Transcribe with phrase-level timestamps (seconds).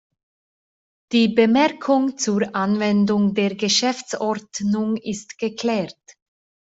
[1.11, 5.95] Die Bemerkung zur Anwendung der Geschäftsordnung ist geklärt.